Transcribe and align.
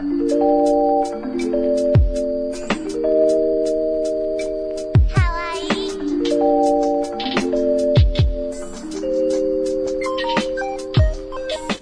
Música 0.00 0.87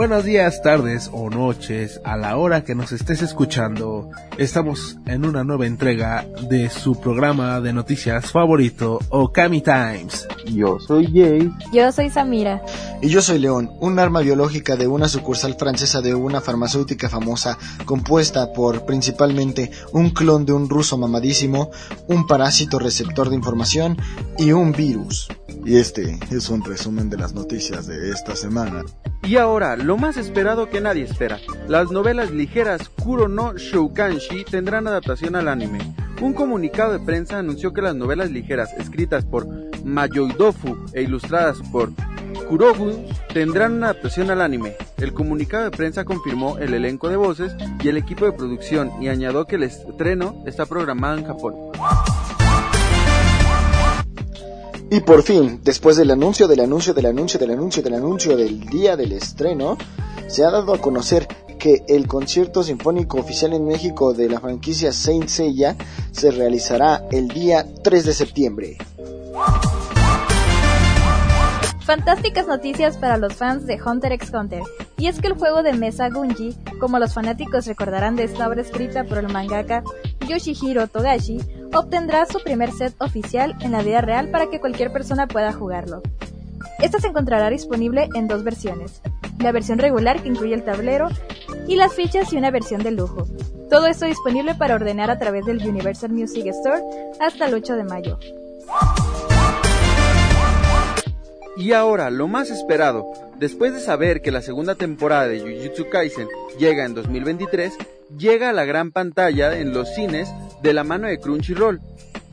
Buenos 0.00 0.24
días, 0.24 0.62
tardes 0.62 1.10
o 1.12 1.28
noches, 1.28 2.00
a 2.04 2.16
la 2.16 2.38
hora 2.38 2.64
que 2.64 2.74
nos 2.74 2.90
estés 2.90 3.20
escuchando. 3.20 4.08
Estamos 4.38 4.96
en 5.04 5.26
una 5.26 5.44
nueva 5.44 5.66
entrega 5.66 6.26
de 6.48 6.70
su 6.70 6.98
programa 6.98 7.60
de 7.60 7.74
noticias 7.74 8.32
favorito, 8.32 8.98
Okami 9.10 9.60
Times. 9.60 10.26
Yo 10.46 10.80
soy 10.80 11.04
Jay. 11.12 11.52
Yo 11.74 11.92
soy 11.92 12.08
Samira. 12.08 12.62
Y 13.02 13.10
yo 13.10 13.20
soy 13.20 13.40
León, 13.40 13.72
un 13.78 13.98
arma 13.98 14.20
biológica 14.20 14.74
de 14.74 14.86
una 14.88 15.06
sucursal 15.06 15.56
francesa 15.56 16.00
de 16.00 16.14
una 16.14 16.40
farmacéutica 16.40 17.10
famosa, 17.10 17.58
compuesta 17.84 18.54
por 18.54 18.86
principalmente 18.86 19.70
un 19.92 20.12
clon 20.12 20.46
de 20.46 20.54
un 20.54 20.70
ruso 20.70 20.96
mamadísimo, 20.96 21.72
un 22.06 22.26
parásito 22.26 22.78
receptor 22.78 23.28
de 23.28 23.36
información 23.36 23.98
y 24.38 24.52
un 24.52 24.72
virus. 24.72 25.28
Y 25.66 25.76
este 25.76 26.18
es 26.30 26.48
un 26.48 26.64
resumen 26.64 27.10
de 27.10 27.18
las 27.18 27.34
noticias 27.34 27.86
de 27.86 28.12
esta 28.12 28.34
semana. 28.34 28.82
Y 29.22 29.36
ahora, 29.36 29.76
lo 29.76 29.96
más 29.96 30.16
esperado 30.16 30.68
que 30.68 30.80
nadie 30.80 31.04
espera. 31.04 31.38
Las 31.68 31.90
novelas 31.90 32.30
ligeras 32.30 32.88
Kuro 32.88 33.28
no 33.28 33.56
Shoukanshi 33.56 34.44
tendrán 34.44 34.86
adaptación 34.86 35.36
al 35.36 35.48
anime. 35.48 35.78
Un 36.20 36.32
comunicado 36.32 36.92
de 36.92 37.00
prensa 37.00 37.38
anunció 37.38 37.72
que 37.72 37.82
las 37.82 37.94
novelas 37.94 38.30
ligeras 38.30 38.72
escritas 38.78 39.24
por 39.24 39.46
Mayoidofu 39.84 40.76
e 40.92 41.02
ilustradas 41.02 41.58
por 41.70 41.92
Kurogu 42.48 43.06
tendrán 43.32 43.74
una 43.74 43.90
adaptación 43.90 44.30
al 44.30 44.40
anime. 44.40 44.74
El 44.96 45.14
comunicado 45.14 45.64
de 45.64 45.70
prensa 45.70 46.04
confirmó 46.04 46.58
el 46.58 46.74
elenco 46.74 47.08
de 47.08 47.16
voces 47.16 47.54
y 47.82 47.88
el 47.88 47.96
equipo 47.96 48.24
de 48.24 48.32
producción 48.32 48.90
y 49.00 49.08
añadió 49.08 49.46
que 49.46 49.56
el 49.56 49.62
estreno 49.62 50.42
está 50.46 50.66
programado 50.66 51.18
en 51.18 51.26
Japón. 51.26 51.54
Y 54.92 55.00
por 55.00 55.22
fin, 55.22 55.60
después 55.62 55.96
del 55.96 56.10
anuncio 56.10 56.48
del 56.48 56.60
anuncio 56.60 56.92
del 56.92 57.06
anuncio 57.06 57.38
del 57.38 57.52
anuncio 57.52 57.80
del 57.80 57.94
anuncio 57.94 58.36
del 58.36 58.60
día 58.66 58.96
del 58.96 59.12
estreno, 59.12 59.78
se 60.26 60.44
ha 60.44 60.50
dado 60.50 60.74
a 60.74 60.78
conocer 60.78 61.28
que 61.60 61.84
el 61.86 62.08
concierto 62.08 62.64
sinfónico 62.64 63.18
oficial 63.18 63.52
en 63.52 63.66
México 63.66 64.14
de 64.14 64.28
la 64.28 64.40
franquicia 64.40 64.92
Saint 64.92 65.28
Seiya 65.28 65.76
se 66.10 66.32
realizará 66.32 67.06
el 67.12 67.28
día 67.28 67.64
3 67.84 68.04
de 68.04 68.12
septiembre. 68.12 68.78
Fantásticas 71.84 72.48
noticias 72.48 72.96
para 72.96 73.16
los 73.16 73.34
fans 73.34 73.66
de 73.66 73.80
Hunter 73.80 74.12
x 74.12 74.32
Hunter. 74.34 74.62
Y 74.96 75.06
es 75.06 75.20
que 75.20 75.28
el 75.28 75.34
juego 75.34 75.62
de 75.62 75.72
mesa 75.72 76.08
Gunji, 76.08 76.56
como 76.80 76.98
los 76.98 77.14
fanáticos 77.14 77.66
recordarán 77.66 78.16
de 78.16 78.24
esta 78.24 78.48
obra 78.48 78.60
escrita 78.60 79.04
por 79.04 79.18
el 79.18 79.28
mangaka 79.28 79.84
Yoshihiro 80.28 80.88
Togashi, 80.88 81.38
obtendrá 81.74 82.26
su 82.26 82.40
primer 82.40 82.72
set 82.72 82.94
oficial 82.98 83.56
en 83.60 83.72
la 83.72 83.82
vida 83.82 84.00
real 84.00 84.30
para 84.30 84.48
que 84.48 84.60
cualquier 84.60 84.92
persona 84.92 85.26
pueda 85.26 85.52
jugarlo. 85.52 86.02
Esta 86.80 86.98
se 86.98 87.08
encontrará 87.08 87.50
disponible 87.50 88.08
en 88.14 88.28
dos 88.28 88.44
versiones, 88.44 89.02
la 89.38 89.52
versión 89.52 89.78
regular 89.78 90.22
que 90.22 90.28
incluye 90.28 90.54
el 90.54 90.64
tablero 90.64 91.08
y 91.66 91.76
las 91.76 91.94
fichas 91.94 92.32
y 92.32 92.36
una 92.36 92.50
versión 92.50 92.82
de 92.82 92.90
lujo. 92.90 93.26
Todo 93.70 93.86
esto 93.86 94.06
disponible 94.06 94.54
para 94.54 94.74
ordenar 94.74 95.10
a 95.10 95.18
través 95.18 95.44
del 95.44 95.66
Universal 95.66 96.10
Music 96.10 96.46
Store 96.46 96.82
hasta 97.20 97.46
el 97.46 97.54
8 97.54 97.76
de 97.76 97.84
mayo. 97.84 98.18
Y 101.56 101.72
ahora, 101.72 102.10
lo 102.10 102.26
más 102.26 102.50
esperado, 102.50 103.12
después 103.38 103.74
de 103.74 103.80
saber 103.80 104.22
que 104.22 104.30
la 104.30 104.40
segunda 104.40 104.76
temporada 104.76 105.28
de 105.28 105.40
Jujutsu 105.40 105.90
Kaisen 105.90 106.28
llega 106.58 106.86
en 106.86 106.94
2023, 106.94 107.74
llega 108.16 108.48
a 108.48 108.52
la 108.54 108.64
gran 108.64 108.92
pantalla 108.92 109.56
en 109.58 109.74
los 109.74 109.94
cines 109.94 110.32
de 110.62 110.72
la 110.72 110.84
mano 110.84 111.06
de 111.08 111.18
Crunchyroll. 111.18 111.80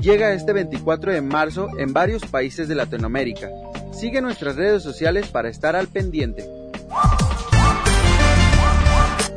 Llega 0.00 0.32
este 0.32 0.52
24 0.52 1.12
de 1.12 1.20
marzo 1.20 1.68
en 1.78 1.92
varios 1.92 2.24
países 2.24 2.68
de 2.68 2.74
Latinoamérica. 2.74 3.50
Sigue 3.92 4.20
nuestras 4.20 4.56
redes 4.56 4.82
sociales 4.82 5.28
para 5.28 5.48
estar 5.48 5.74
al 5.74 5.88
pendiente. 5.88 6.48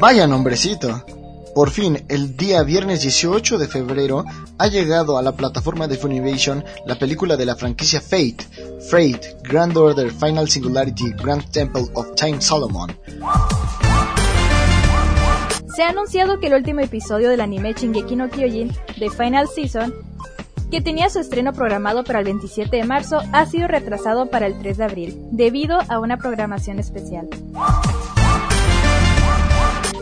Vaya 0.00 0.26
nombrecito. 0.26 1.04
Por 1.54 1.70
fin, 1.70 2.04
el 2.08 2.36
día 2.36 2.64
viernes 2.64 3.02
18 3.02 3.58
de 3.58 3.68
febrero 3.68 4.24
ha 4.58 4.66
llegado 4.66 5.18
a 5.18 5.22
la 5.22 5.32
plataforma 5.32 5.86
de 5.86 5.96
Funimation 5.96 6.64
la 6.84 6.98
película 6.98 7.36
de 7.36 7.46
la 7.46 7.54
franquicia 7.54 8.00
Fate, 8.00 8.38
Fate, 8.90 9.36
Grand 9.42 9.76
Order 9.76 10.10
Final 10.10 10.48
Singularity 10.48 11.12
Grand 11.12 11.48
Temple 11.50 11.86
of 11.94 12.14
Time 12.16 12.40
Solomon. 12.40 12.96
Se 15.74 15.82
ha 15.82 15.88
anunciado 15.88 16.38
que 16.38 16.46
el 16.46 16.54
último 16.54 16.80
episodio 16.80 17.28
del 17.28 17.40
anime 17.40 17.72
Shingeki 17.72 18.14
no 18.14 18.30
Kyojin 18.30 18.70
de 18.96 19.10
Final 19.10 19.48
Season, 19.48 19.92
que 20.70 20.80
tenía 20.80 21.10
su 21.10 21.18
estreno 21.18 21.52
programado 21.52 22.04
para 22.04 22.20
el 22.20 22.26
27 22.26 22.76
de 22.76 22.84
marzo, 22.84 23.20
ha 23.32 23.44
sido 23.46 23.66
retrasado 23.66 24.30
para 24.30 24.46
el 24.46 24.56
3 24.56 24.76
de 24.76 24.84
abril, 24.84 25.18
debido 25.32 25.80
a 25.88 25.98
una 25.98 26.16
programación 26.16 26.78
especial. 26.78 27.28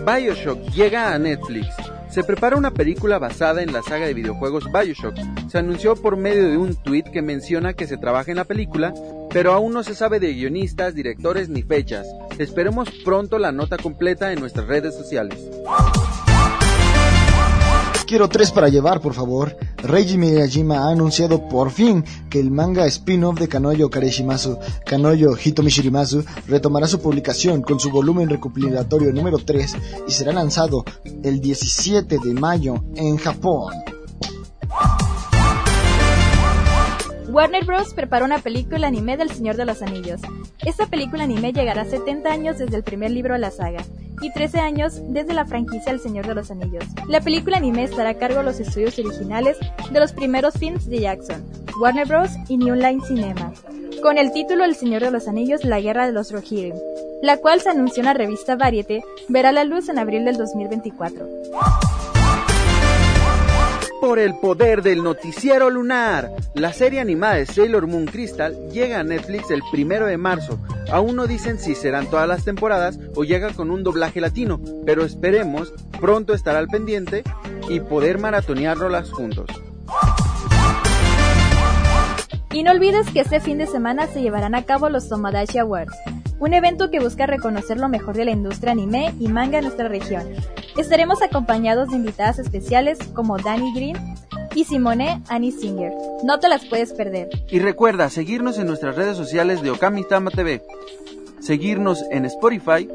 Bioshock 0.04 0.60
llega 0.72 1.14
a 1.14 1.18
Netflix. 1.18 1.68
Se 2.10 2.22
prepara 2.22 2.58
una 2.58 2.72
película 2.72 3.18
basada 3.18 3.62
en 3.62 3.72
la 3.72 3.82
saga 3.82 4.04
de 4.04 4.12
videojuegos 4.12 4.64
Bioshock. 4.70 5.14
Se 5.48 5.56
anunció 5.56 5.96
por 5.96 6.18
medio 6.18 6.50
de 6.50 6.58
un 6.58 6.74
tweet 6.74 7.04
que 7.04 7.22
menciona 7.22 7.72
que 7.72 7.86
se 7.86 7.96
trabaja 7.96 8.30
en 8.30 8.36
la 8.36 8.44
película, 8.44 8.92
pero 9.32 9.52
aún 9.52 9.72
no 9.72 9.82
se 9.82 9.94
sabe 9.94 10.20
de 10.20 10.32
guionistas, 10.34 10.94
directores 10.94 11.48
ni 11.48 11.62
fechas. 11.62 12.06
Esperemos 12.38 12.88
pronto 13.04 13.38
la 13.38 13.52
nota 13.52 13.76
completa 13.78 14.32
en 14.32 14.40
nuestras 14.40 14.66
redes 14.66 14.94
sociales. 14.94 15.38
Quiero 18.06 18.28
tres 18.28 18.50
para 18.50 18.68
llevar, 18.68 19.00
por 19.00 19.14
favor. 19.14 19.56
Reiji 19.78 20.18
Miyajima 20.18 20.80
ha 20.80 20.90
anunciado 20.90 21.48
por 21.48 21.70
fin 21.70 22.04
que 22.28 22.40
el 22.40 22.50
manga 22.50 22.84
spin-off 22.86 23.38
de 23.38 23.48
Kanoyo 23.48 23.88
Kareshimasu, 23.88 24.58
Kanoyo 24.84 25.30
Hitomi 25.42 25.70
Shirimasu, 25.70 26.22
retomará 26.46 26.86
su 26.86 27.00
publicación 27.00 27.62
con 27.62 27.80
su 27.80 27.90
volumen 27.90 28.28
recopilatorio 28.28 29.12
número 29.12 29.38
3 29.38 29.76
y 30.06 30.12
será 30.12 30.32
lanzado 30.32 30.84
el 31.22 31.40
17 31.40 32.18
de 32.22 32.34
mayo 32.34 32.84
en 32.96 33.16
Japón. 33.16 33.72
Warner 37.32 37.64
Bros. 37.64 37.94
preparó 37.94 38.26
una 38.26 38.40
película 38.40 38.88
anime 38.88 39.16
del 39.16 39.30
Señor 39.30 39.56
de 39.56 39.64
los 39.64 39.80
Anillos. 39.80 40.20
Esta 40.66 40.86
película 40.86 41.24
anime 41.24 41.54
llegará 41.54 41.86
70 41.86 42.30
años 42.30 42.58
desde 42.58 42.76
el 42.76 42.82
primer 42.82 43.10
libro 43.10 43.32
de 43.32 43.40
la 43.40 43.50
saga 43.50 43.82
y 44.20 44.30
13 44.30 44.60
años 44.60 45.00
desde 45.08 45.32
la 45.32 45.46
franquicia 45.46 45.92
El 45.92 45.98
Señor 45.98 46.26
de 46.26 46.34
los 46.34 46.50
Anillos. 46.50 46.84
La 47.08 47.22
película 47.22 47.56
anime 47.56 47.84
estará 47.84 48.10
a 48.10 48.18
cargo 48.18 48.40
de 48.40 48.44
los 48.44 48.60
estudios 48.60 48.98
originales 48.98 49.56
de 49.90 49.98
los 49.98 50.12
primeros 50.12 50.58
films 50.58 50.86
de 50.90 51.00
Jackson, 51.00 51.42
Warner 51.80 52.06
Bros. 52.06 52.32
y 52.48 52.58
New 52.58 52.74
Line 52.74 53.00
Cinema, 53.06 53.50
con 54.02 54.18
el 54.18 54.30
título 54.32 54.64
El 54.64 54.74
Señor 54.74 55.02
de 55.02 55.10
los 55.10 55.26
Anillos, 55.26 55.64
La 55.64 55.80
Guerra 55.80 56.04
de 56.04 56.12
los 56.12 56.32
Rohirrim, 56.32 56.76
la 57.22 57.38
cual 57.38 57.62
se 57.62 57.70
anunció 57.70 58.02
en 58.02 58.06
la 58.06 58.14
revista 58.14 58.56
Variety, 58.56 59.00
verá 59.28 59.52
la 59.52 59.64
luz 59.64 59.88
en 59.88 59.98
abril 59.98 60.26
del 60.26 60.36
2024 60.36 61.26
por 64.12 64.18
el 64.18 64.34
poder 64.34 64.82
del 64.82 65.02
noticiero 65.02 65.70
lunar. 65.70 66.32
La 66.52 66.74
serie 66.74 67.00
animada 67.00 67.36
de 67.36 67.46
Sailor 67.46 67.86
Moon 67.86 68.04
Crystal 68.04 68.54
llega 68.70 69.00
a 69.00 69.02
Netflix 69.02 69.50
el 69.50 69.62
primero 69.70 70.04
de 70.04 70.18
marzo. 70.18 70.60
Aún 70.90 71.16
no 71.16 71.26
dicen 71.26 71.58
si 71.58 71.74
serán 71.74 72.10
todas 72.10 72.28
las 72.28 72.44
temporadas 72.44 72.98
o 73.16 73.24
llega 73.24 73.54
con 73.54 73.70
un 73.70 73.82
doblaje 73.82 74.20
latino, 74.20 74.60
pero 74.84 75.02
esperemos 75.02 75.72
pronto 75.98 76.34
estar 76.34 76.56
al 76.56 76.68
pendiente 76.68 77.24
y 77.70 77.80
poder 77.80 78.18
maratonearlas 78.18 79.10
juntos. 79.10 79.46
Y 82.52 82.64
no 82.64 82.72
olvides 82.72 83.08
que 83.08 83.20
este 83.20 83.40
fin 83.40 83.56
de 83.56 83.66
semana 83.66 84.08
se 84.08 84.20
llevarán 84.20 84.54
a 84.54 84.66
cabo 84.66 84.90
los 84.90 85.08
Tomodachi 85.08 85.56
Awards, 85.56 85.96
un 86.42 86.54
evento 86.54 86.90
que 86.90 86.98
busca 86.98 87.24
reconocer 87.24 87.78
lo 87.78 87.88
mejor 87.88 88.16
de 88.16 88.24
la 88.24 88.32
industria 88.32 88.72
anime 88.72 89.14
y 89.20 89.28
manga 89.28 89.58
en 89.58 89.64
nuestra 89.64 89.86
región. 89.86 90.28
Estaremos 90.76 91.22
acompañados 91.22 91.90
de 91.90 91.96
invitadas 91.96 92.40
especiales 92.40 92.98
como 93.14 93.38
Danny 93.38 93.72
Green 93.72 93.96
y 94.56 94.64
Simone 94.64 95.22
Annie 95.28 95.52
Singer. 95.52 95.92
No 96.24 96.40
te 96.40 96.48
las 96.48 96.64
puedes 96.64 96.94
perder. 96.94 97.28
Y 97.48 97.60
recuerda 97.60 98.10
seguirnos 98.10 98.58
en 98.58 98.66
nuestras 98.66 98.96
redes 98.96 99.16
sociales 99.16 99.62
de 99.62 99.70
Okamitama 99.70 100.32
TV, 100.32 100.64
seguirnos 101.38 102.02
en 102.10 102.24
Spotify 102.24 102.88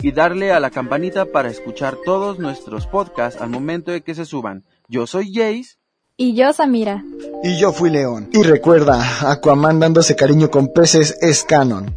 y 0.00 0.12
darle 0.12 0.52
a 0.52 0.58
la 0.58 0.70
campanita 0.70 1.26
para 1.26 1.50
escuchar 1.50 1.98
todos 2.06 2.38
nuestros 2.38 2.86
podcasts 2.86 3.42
al 3.42 3.50
momento 3.50 3.90
de 3.90 4.00
que 4.00 4.14
se 4.14 4.24
suban. 4.24 4.64
Yo 4.88 5.06
soy 5.06 5.30
Jace. 5.34 5.76
Y 6.16 6.34
yo, 6.34 6.54
Samira. 6.54 7.04
Y 7.44 7.60
yo 7.60 7.70
fui 7.70 7.90
León. 7.90 8.30
Y 8.32 8.44
recuerda, 8.44 9.30
Aquaman 9.30 9.78
dándose 9.78 10.16
cariño 10.16 10.50
con 10.50 10.72
peces 10.72 11.18
es 11.20 11.44
canon. 11.44 11.94